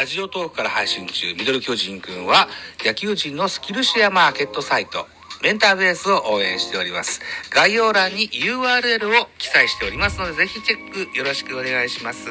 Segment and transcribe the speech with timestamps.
[0.00, 2.48] ラジオトークから配信中、ミドル巨人くんは、
[2.82, 5.06] 野球人のスキルシェアマーケットサイト、
[5.42, 7.20] メンターベースを応援しております。
[7.50, 12.30] 概要欄に URL を記載しておりますので、ぜひチェックよろしくお願いします。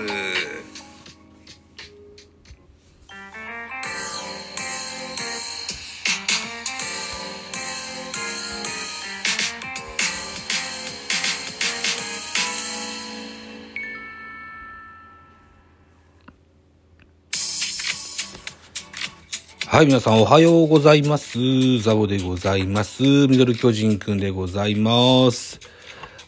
[19.72, 21.38] はい、皆さんおはようございます。
[21.84, 23.04] ザボでございます。
[23.04, 25.59] ミドル巨人くんでございます。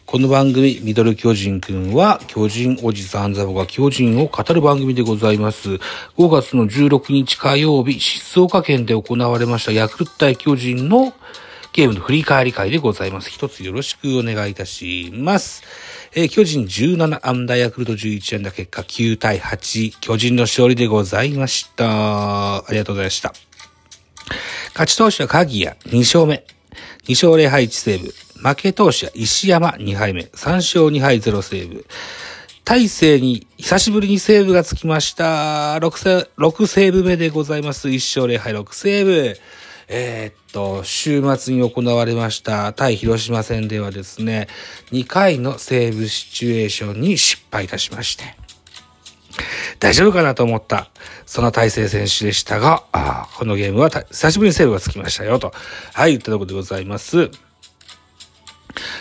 [0.06, 5.70] この番組、ミドル巨人くんは、巨人おじさんザボが巨人を語る番組でございます。
[5.70, 5.80] 5
[6.28, 11.12] 月の16日火曜日、静岡県で行われましたヤクルト対巨人の
[11.72, 13.28] ゲームの振り返り会でございます。
[13.28, 15.64] 一つよろしくお願いいたします。
[16.14, 22.56] えー巨人17安打、ヤクルト11安打、結果9対8、巨人の勝利でございました。
[22.56, 23.32] ありがとうございました。
[24.74, 26.44] 勝ち投手は鍵谷2勝目。
[27.04, 28.12] 2勝0敗1セーブ。
[28.46, 30.24] 負け投手は石山2敗目。
[30.24, 31.86] 3勝2敗0セーブ。
[32.66, 35.78] 大勢に久しぶりにセーブがつきました。
[35.78, 37.88] 6セ ,6 セーブ目でございます。
[37.88, 39.38] 1勝0敗6セーブ。
[39.94, 44.48] えーっと、週末に行われました対広島戦ではですね、
[44.90, 48.24] 2回のセーブシチュエーションに失敗いたしまして、
[49.80, 50.90] 大丈夫かなと思った、
[51.26, 55.52] その大勢選手でしたが、あこのゲームは久しぶりにセーブがつきましたよ、と。
[55.92, 57.30] はい、言ったところでございます。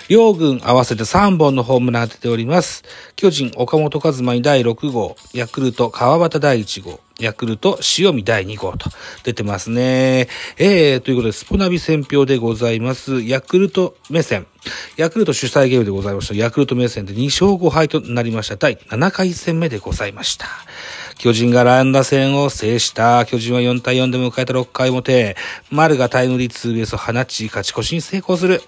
[0.09, 2.83] 両軍合わせて3本のホームラン当てております。
[3.15, 8.89] 巨人、岡本和真に第6号、ヤクルト、川端第1号、ヤクルト、塩見第2号と
[9.23, 10.27] 出てますね。
[10.57, 13.21] えー、ということで、スポナビ選評でございます。
[13.21, 14.47] ヤクルト目線。
[14.97, 16.33] ヤクルト主催ゲームでございました。
[16.33, 18.55] ヤクルト目線で2勝5敗となりました。
[18.55, 20.47] 第7回戦目でございました。
[21.17, 23.25] 巨人がランダ戦を制した。
[23.25, 25.37] 巨人は4対4で迎えた6回表。
[25.69, 28.63] 丸がタイムリーツーベースを放ち、勝ち越しに成功する。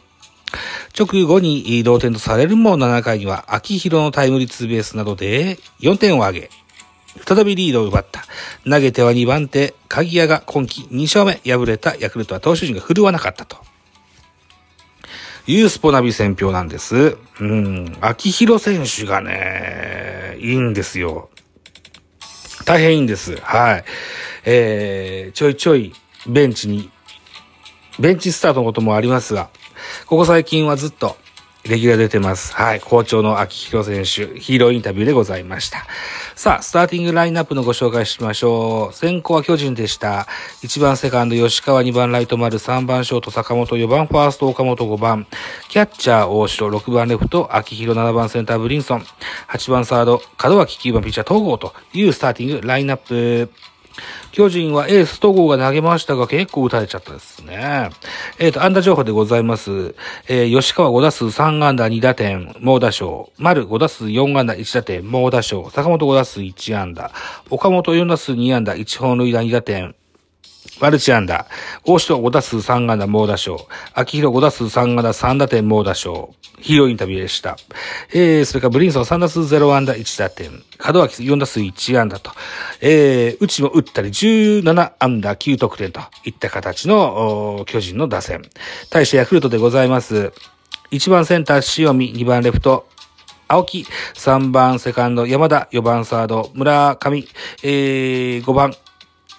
[0.97, 6.49] 直後に同点とされるも7回には秋広のタイムリーツーベースなどで4点を挙げ、
[7.25, 8.23] 再びリードを奪った。
[8.69, 13.57] 投げては2番手、鍵谷が今季2勝目、敗れたヤクルトは投手陣が振るわなかったと。
[15.45, 17.17] いうスポナビ選評なんです。
[17.39, 21.29] うん、秋広選手がね、いいんですよ。
[22.65, 23.35] 大変いいんです。
[23.37, 23.85] はい。
[24.45, 25.93] えー、ちょいちょい
[26.27, 26.89] ベンチに、
[27.99, 29.49] ベンチスタートのこともありますが、
[30.05, 31.15] ここ最近はずっと
[31.63, 32.53] レギュラー出てます。
[32.53, 32.81] はい。
[32.81, 35.85] 好調の秋広選手、ヒーローインタビューでございました。
[36.35, 38.93] さあ、スターティングラインナップのご紹介しましょう。
[38.93, 40.27] 先行は巨人でした。
[40.61, 45.25] 1番セカンド吉川、2番ライト丸、3番ショート坂本、4番ファースト岡本、5番
[45.69, 49.05] キャッチャー大城、6番レフト秋広、7番センターブリンソン、
[49.47, 53.49] 8番サード門脇、9番ピッチャー東郷というスターティングラインナップ。
[54.31, 57.89] 巨人はエース戸郷が投げましたが結構打たれちゃったですね。
[58.39, 59.95] えっ、と、安打情報でございます。
[60.27, 63.31] えー吉川5打数3安打2打点、猛打賞。
[63.37, 65.69] 丸5打数4安打1打点、猛打賞。
[65.69, 67.11] 坂本5打数1安打。
[67.49, 69.95] 岡本4打数2安打1本塁打2打点。
[70.79, 71.45] マルチ安打。
[71.85, 73.67] 大城5打数3安打猛打賞。
[73.93, 76.33] 秋広5打数3安打3打点猛打賞。
[76.59, 77.57] ヒーローインタビューでした。
[78.13, 80.51] えー、それからブリンソン3打数0安打1打点。
[80.83, 82.31] 門脇4打数1安打と。
[82.81, 88.41] えー、うちも打ったり17安打9得点といった形の巨人の打線。
[88.89, 90.33] 対してヤクルトでございます。
[90.91, 92.87] 1番センター塩見、2番レフト
[93.47, 93.85] 青木、
[94.15, 97.27] 3番セカンド山田、4番サード村上、
[97.61, 98.73] えー、5番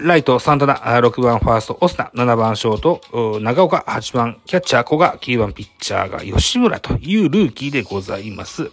[0.00, 8.72] ライト、サンタナ、6番ファースト、オスナ、7番ショート、長岡、8番キャッチャー、古賀、9番ピッチャーが吉村というルーキーでございます。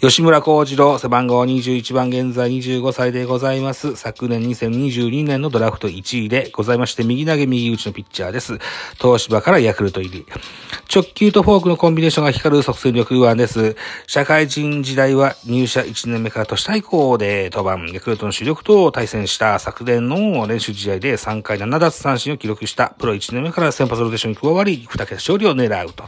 [0.00, 3.96] 吉村幸次郎、背番号21番、現在25歳でございます。
[3.96, 8.58] 昨年2022年のドラフト1位でございまして、右投げ右打ちのピッチャーです。
[9.00, 10.26] 東芝からヤクルト入り。
[10.94, 13.76] 直球とフォークのコンビネーションが光る即戦力右腕です。
[14.06, 26.04] 社会人時代は入社1年目から都市対抗で登板、ヤクルトの主力と対戦した昨年の練習試合で3回7奪三振を記録したプロ1年目から先発ローテーションに加わり、2桁勝利を狙うと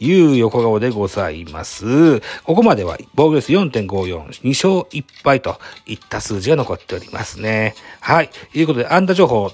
[0.00, 2.20] いう横顔でございます。
[2.44, 7.74] ここまででは防御率4.54、2勝1敗といった数字が残っておりますね。
[8.00, 8.28] はい。
[8.52, 9.50] ということで、安打情報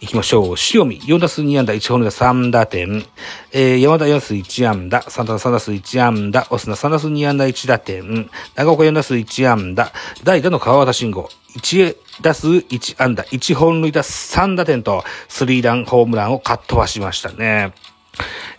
[0.00, 0.56] 行きましょう。
[0.74, 3.04] 塩見、4打数2安打、1本塁打3打点。
[3.52, 8.30] えー、山田4打数1安打、サンタナ3打数1安打、オスナ3打数2安打1打点。
[8.54, 9.92] 長岡4打数1安打、
[10.24, 17.72] 代打の川端慎吾、1打数1安打、1本塁打3打点と、スリーランホームランをかっ飛ばしましたね。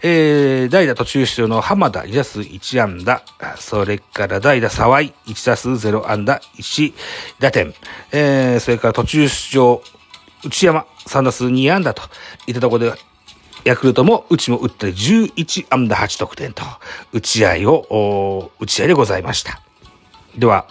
[0.01, 3.21] えー、代打途中出場の浜田2打数1安打。
[3.57, 6.93] それから代打沢井1打数0安打1
[7.39, 7.73] 打点。
[8.11, 9.81] えー、それから途中出場
[10.45, 12.03] 内山3打数2安打と
[12.47, 12.93] いったところで、
[13.65, 16.63] ヤクルトも、うちも打ったり11安打8得点と、
[17.11, 19.61] 打ち合いを、打ち合いでございました。
[20.37, 20.65] では、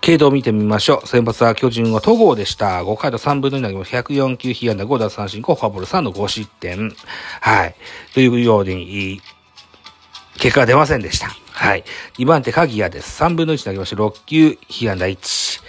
[0.00, 1.06] 系統を見てみましょう。
[1.06, 2.82] 先発は巨人は戸郷でした。
[2.82, 6.94] 5回と3分の2投げま104球、被安打5打三振5、フォアボール3の5失点。
[7.40, 7.74] はい。
[8.14, 9.20] というように、
[10.38, 11.28] 結果が出ませんでした。
[11.52, 11.84] はい。
[12.18, 13.22] 2番手、鍵谷です。
[13.22, 15.60] 3分の1投げまして6球、被安打1。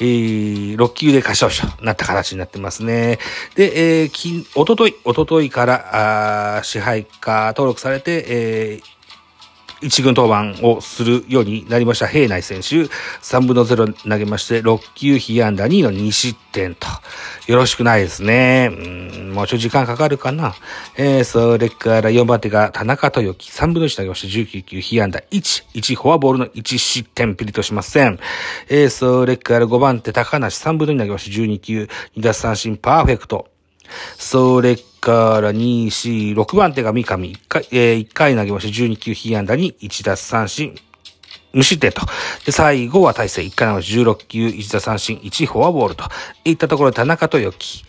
[0.00, 3.18] えー、6球で過小賞なった形になってますね。
[3.54, 8.94] で、えー、き、おととい、おとといから、あ支配下登録されて、えー、
[9.84, 12.84] 一軍登板をするようになりました平内選手、
[13.22, 16.86] 3分の0投げまして、6球被安打2の2失点と。
[17.46, 18.70] よろしくないですね。
[18.72, 20.54] うん、もうちょい時間かかるかな。
[20.96, 28.18] えー、それから4番手が田中豊樹、3分の1投げまして19球被安打1、1フォアボールの1失点ピリとしません。
[28.70, 33.48] えー、それから5番手高梨、3分の2投げまして12球、2奪三振パーフェクト。
[34.16, 40.74] それから2、4、6番手が三上、1回、えー、1回投げまして12球被安打に1奪三振、
[41.52, 42.00] 無失点と。
[42.46, 43.42] で、最後は大勢。
[43.42, 45.18] 1回投げまして16球1打三振。
[45.18, 46.04] 1フォアボールと。
[46.44, 47.84] いったところで田中豊樹。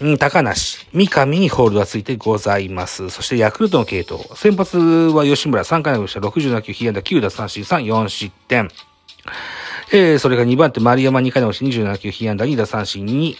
[0.00, 3.10] うん、高梨、三上にホールドがついてございます。
[3.10, 4.20] そしてヤクルトの系統。
[4.34, 5.62] 先発は吉村。
[5.62, 6.20] 3回投げました。
[6.20, 7.62] 67球被安打9奪三振。
[7.62, 8.68] 3、4失点。
[9.92, 11.20] えー、それが2番手、丸山。
[11.20, 13.06] 2回のうち27球、被安打2打三振。
[13.06, 13.36] に、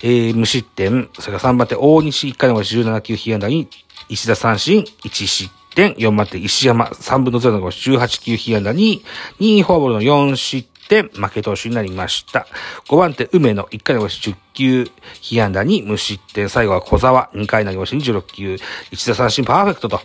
[0.00, 1.08] えー、無失点。
[1.18, 3.68] それから3番手、大西1回の17球、被安打に
[4.08, 5.94] 1打三振、1失点。
[5.94, 9.02] 4番手、石山3分の0の18球、被安打に、
[9.40, 11.08] 2フォアボールの4失点。
[11.08, 12.46] 負け投手になりました。
[12.88, 14.90] 5番手、梅野1回の10球、
[15.20, 16.48] 被安打に無失点。
[16.48, 18.54] 最後は小沢2回投げまし26球、
[18.92, 20.00] 1打三振パーフェクトと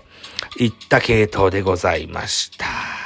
[0.57, 3.00] いった系統でございました。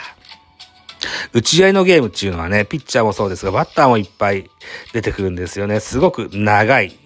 [1.34, 4.50] 打ち合いのゲームっていうのはね、ピッチャーもそうですが、バッターもいっぱい
[4.94, 5.80] 出てくるんですよね。
[5.80, 6.98] すごく長い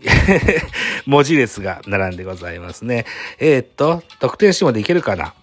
[1.05, 3.05] 文字列が並んでございますね。
[3.39, 5.33] えー、っと、得点シーンまでいけるかな？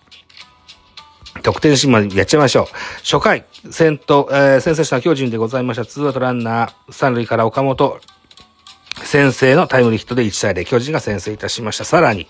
[1.43, 2.67] 得点シーンまでやっちゃいましょう。
[3.03, 5.85] 初回、先頭、えー、先制した巨人でございました。
[5.85, 8.01] ツーアウトランナー、三塁から岡本、
[9.05, 11.85] 先制のタイムリーヒットで1対0、巨人が先制いたしました。
[11.85, 12.27] さらに、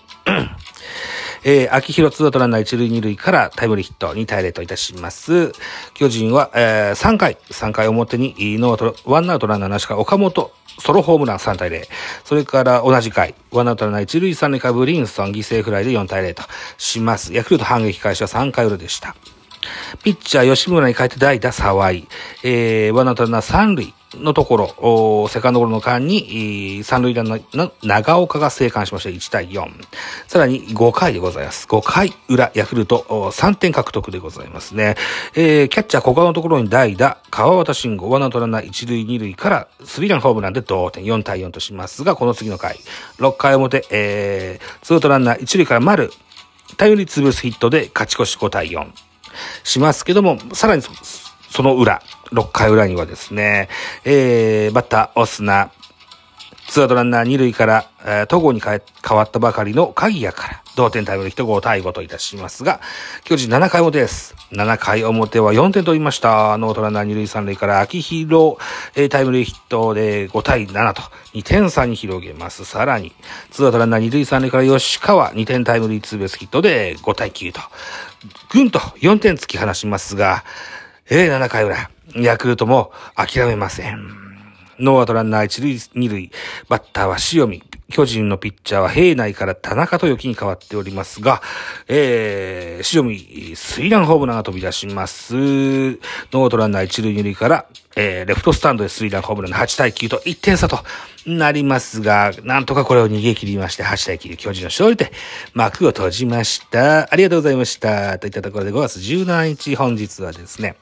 [1.49, 5.53] えー、秋広ツーアウトランナー一塁二塁からタイムリーヒット2対0といたします。
[5.93, 11.87] 巨人は、えー、3回、3回表にノーアウト、ワンアウトランナーなしか岡本、ソロホームラン3対0。
[12.25, 16.43] それから同じ回、ワンアウトランナー一塁三塁からブリンソン犠牲フライで4対0と
[16.77, 17.33] します。
[17.33, 19.15] ヤクルト反撃開始は3回裏でした。
[20.03, 22.09] ピッチャー吉村に変えて代打沢井。
[22.43, 23.93] えー、ワンアウトランナー三塁。
[24.15, 29.69] のところ、セカンドゴロの間に、三塁ランナーの長岡が生還しました1対4。
[30.27, 31.67] さらに5回でございます。
[31.67, 34.95] 5回裏、ヤクルト3点獲得でございますね。
[35.35, 42.79] えー、キャッチャー小川のところに代打、川端慎吾、ワンアウトランナー1塁2塁からスリーランホームランで同点4対4としますが、この次の回、
[43.19, 46.11] 6回表、えー、ツートランナー1塁から丸、
[46.77, 48.87] タイムリーツーベースヒットで勝ち越し5対4
[49.63, 50.81] しますけども、さらに
[51.49, 52.01] その裏、
[52.31, 53.69] 6回裏にはですね、
[54.03, 55.71] えー、バッター、オスナ、
[56.67, 62.81] ツアウトランナー2塁から、えー、戸郷に変わったばかりの鍵谷から、同点タイムリーヒット5対5といたしますが、
[63.23, 64.35] 巨人7回表です。
[64.51, 66.57] 7回表は4点取りました。
[66.57, 68.57] ノートランナー2塁3塁から秋広、
[68.95, 71.01] えー、タイムリーヒットで5対7と
[71.33, 72.65] 2点差に広げます。
[72.65, 73.13] さらに、
[73.49, 77.61] ツアウトランナー2塁3塁から吉川2点タイムリーツーベースヒットで5対9と、
[78.49, 80.43] ぐんと4点突き放しますが、
[81.09, 84.09] えー、7回裏、ヤクルトも諦めません。
[84.77, 86.31] ノーアウトランナー1塁、2塁、
[86.67, 87.63] バッターは塩見。
[87.89, 91.41] 巨人のピッチャーは平内から田中豊樹に変わっておりますが、
[91.87, 95.33] えー、塩見、スリランホームランが飛び出します。
[95.33, 95.97] ノー
[96.43, 100.79] アウトランナー1塁、2塁から、えー、レフトスタンドでスリランホームランの8対9と1点差と
[101.25, 105.13] なりますが、なんとかこれを逃げ切りまして、8対9、巨人の勝利で
[105.53, 107.11] 幕を閉じました。
[107.11, 108.19] ありがとうございました。
[108.19, 110.75] といったところで5月17日本日はですね、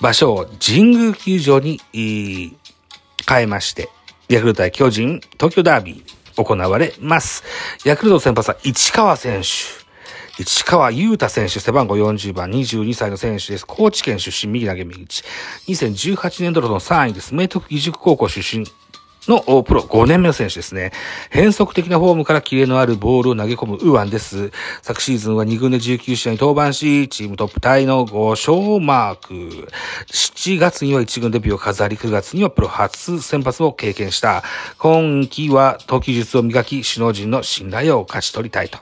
[0.00, 3.88] 場所を神宮球場に、変えまして、
[4.28, 7.44] ヤクルト対巨人、東京ダービー行われます。
[7.84, 9.80] ヤクルト先発は市川選手。
[10.42, 13.66] 市川優太選手、背番号40番、22歳の選手です。
[13.66, 15.22] 高知県出身、右投げ右打ち。
[15.68, 17.34] 2018年度の3位です。
[17.34, 18.66] 明徳義塾高校出身。
[19.28, 20.92] のプロ5年目の選手ですね。
[21.30, 24.50] 変則的なフォームからキレのあるボールを投げ込むウアンです。
[24.82, 29.68] 昨シーズンは2軍で19試合に登板し、チームトップタイの5勝マーク。
[30.12, 34.42] 7月には1軍デビューを飾り、9月にはプロ初先発を経験した。
[34.78, 38.78] 今季は投球術を磨き、首脳陣の信頼を勝ち取りたいと。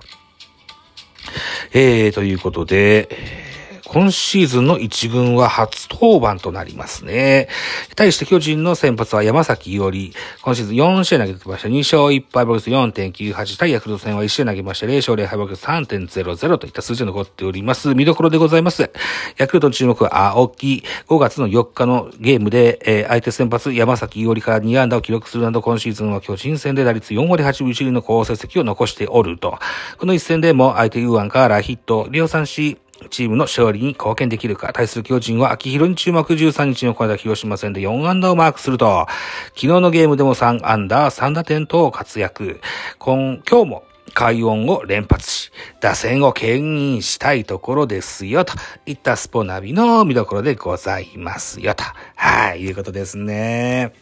[1.72, 3.47] えー、ということで、
[3.88, 7.48] 今シーズンの一軍は初登板となりますね。
[7.96, 10.12] 対して巨人の先発は山崎伊織。
[10.42, 11.68] 今シーズン4試合投げてました。
[11.68, 14.86] 2勝1敗ボルス4.98対ヤクルト戦は1試合投げました。
[14.86, 17.94] 0勝0敗ボルス3.00といった数字が残っております。
[17.94, 18.90] 見どころでございます。
[19.38, 20.84] ヤクルトの注目は青木。
[21.06, 29.58] 5月の4日のゲームで、えー、相手先発山崎伊織から2安打を記録するなど今シーズンは巨人戦で打率4割8分1厘の好成績を残しておると。
[29.96, 32.76] この一戦でも相手右腕からヒット、量産し、
[33.10, 34.72] チームの勝利に貢献できるか。
[34.72, 39.06] 対する巨人は秋広に注目13日に行われた広島戦で4安打をマークすると、
[39.54, 42.60] 昨日のゲームでも3安打、3打点と活躍。
[42.98, 48.54] 今、今日も快音を連発し、打線を牽引したいところですよ、と
[48.86, 51.84] いったスポナビの見どころでございますよ、と。
[52.16, 53.92] はい、いうことですね。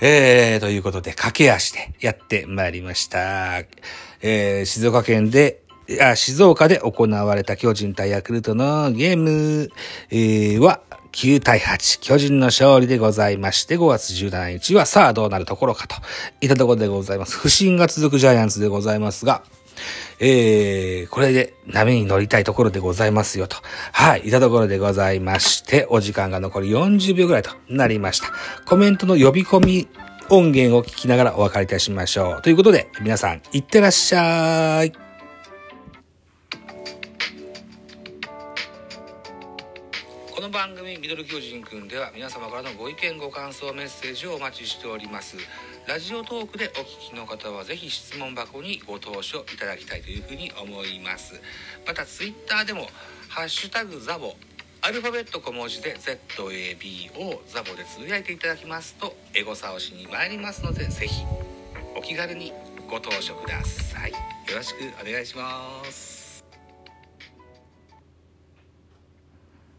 [0.00, 3.58] えー、ということで、駆け足でやってまいりました。
[4.20, 5.62] えー、静岡県で
[6.16, 9.70] 静岡で行われた巨人対ヤクルトのゲーム、
[10.62, 10.80] は
[11.12, 15.96] 9対8、巨人の勝利でございまして、5月17日はさあどうなるところかと
[16.42, 17.38] いったところでございます。
[17.38, 19.42] 不振が続くジャイアンツでございますが、
[20.20, 23.56] えー、これで波に乗りたいところでございますよと。
[23.92, 28.28] はい、いたところでございまして、お時間が残り40秒ぐらいとなりました。
[28.66, 29.88] コメントの呼び込み
[30.28, 32.42] 音源を聞きながらお別れいたしましょう。
[32.42, 35.07] ということで、皆さん、いってらっしゃい。
[40.88, 45.36] 組「ミドル巨人くん」では皆様からのご意見ご感想メッセージをお待ちしております。
[45.86, 51.40] ラジオトークでお聞きの方はぜひ質問箱にご投書いただきたいというふうに思います。
[51.86, 52.88] またツイッターでも
[53.28, 54.34] 「ハッシュタグザボ」
[54.80, 61.24] アルファベット小文字で ZAB をザボでつぶやいていただきますとエゴサをしに参りますのでぜひ
[61.96, 62.52] お気軽に
[62.88, 64.12] ご投書ください。
[64.12, 64.18] よ
[64.56, 66.17] ろしくお願いします。